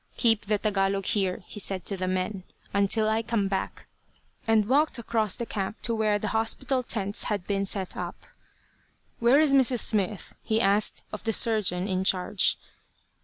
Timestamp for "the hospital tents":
6.17-7.25